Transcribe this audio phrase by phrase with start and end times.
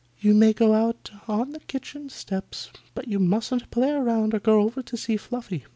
[0.19, 2.71] You may go out on the kitchen steps.
[2.95, 5.65] But you mustn't play around or go over to see Fluffy.